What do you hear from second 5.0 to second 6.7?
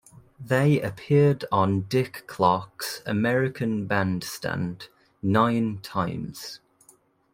nine times.